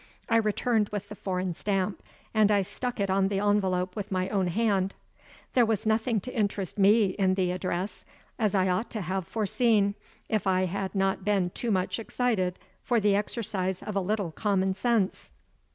I 0.27 0.37
returned 0.37 0.89
with 0.89 1.09
the 1.09 1.15
foreign 1.15 1.53
stamp, 1.53 2.01
and 2.33 2.49
I 2.51 2.63
stuck 2.63 2.99
it 2.99 3.11
on 3.11 3.27
the 3.27 3.37
envelope 3.39 3.95
with 3.95 4.11
my 4.11 4.29
own 4.29 4.47
hand. 4.47 4.95
There 5.53 5.63
was 5.63 5.85
nothing 5.85 6.19
to 6.21 6.33
interest 6.35 6.79
me 6.79 7.03
in 7.19 7.35
the 7.35 7.51
address, 7.51 8.03
as 8.39 8.55
I 8.55 8.67
ought 8.67 8.89
to 8.89 9.01
have 9.01 9.27
foreseen, 9.27 9.93
if 10.27 10.47
I 10.47 10.65
had 10.65 10.95
not 10.95 11.23
been 11.23 11.51
too 11.51 11.69
much 11.69 11.99
excited 11.99 12.57
for 12.81 12.99
the 12.99 13.15
exercise 13.15 13.83
of 13.83 13.95
a 13.95 14.01
little 14.01 14.31
common 14.31 14.73
sense. 14.73 15.29